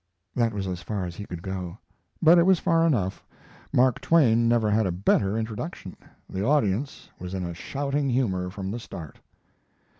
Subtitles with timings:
[0.33, 1.77] That was as far as he could go;
[2.23, 3.23] but it was far enough.
[3.71, 5.95] Mark Twain never had a better introduction.
[6.27, 9.19] The audience was in a shouting humor from the start.